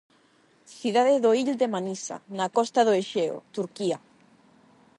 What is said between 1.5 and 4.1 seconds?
de Manisa, na costa do Exeo, Turquía.